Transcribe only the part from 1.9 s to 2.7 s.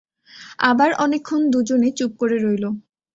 চুপ করে রইল।